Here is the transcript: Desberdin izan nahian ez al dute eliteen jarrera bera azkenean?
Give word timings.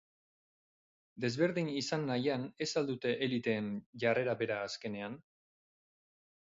Desberdin 1.25 1.69
izan 1.81 2.07
nahian 2.13 2.47
ez 2.67 2.69
al 2.83 2.89
dute 2.89 3.13
eliteen 3.29 3.71
jarrera 4.05 4.37
bera 4.43 4.61
azkenean? 4.73 5.23